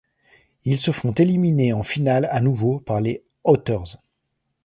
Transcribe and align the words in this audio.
Ils 0.65 0.79
se 0.79 0.89
font 0.89 1.11
éliminés 1.11 1.73
en 1.73 1.83
finale 1.83 2.27
à 2.31 2.41
nouveau 2.41 2.79
par 2.79 3.01
les 3.01 3.23
Otters. 3.43 3.97